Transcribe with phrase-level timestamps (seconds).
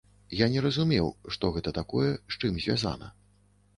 [0.37, 3.07] Я не разумеў, што гэта такое, з чым звязана.